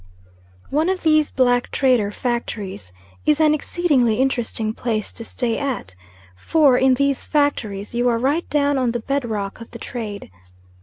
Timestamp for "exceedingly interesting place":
3.53-5.13